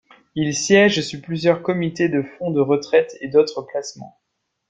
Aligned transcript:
Il 0.33 0.55
siège 0.55 1.01
sur 1.01 1.21
plusieurs 1.21 1.61
comités 1.61 2.09
de 2.09 2.23
fonds 2.23 2.49
de 2.49 2.59
retraite 2.59 3.15
et 3.21 3.27
d'autres 3.27 3.61
placements. 3.61 4.17